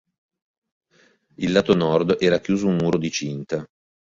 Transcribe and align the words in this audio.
Il 1.35 1.51
lato 1.51 1.75
nord 1.75 2.17
era 2.19 2.39
chiuso 2.39 2.65
un 2.67 2.75
muro 2.77 2.97
di 2.97 3.11
cinta. 3.11 3.63